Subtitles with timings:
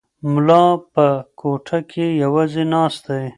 [0.31, 1.05] ملا په
[1.39, 3.25] کوټه کې یوازې ناست دی.